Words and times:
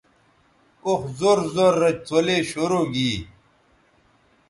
اوخ 0.85 1.01
زور 1.19 1.39
زور 1.53 1.73
رے 1.81 1.91
څلے 2.07 2.37
شروع 2.49 2.85
گی 2.93 3.11